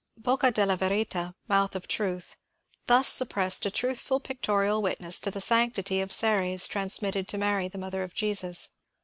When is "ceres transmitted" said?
6.11-7.27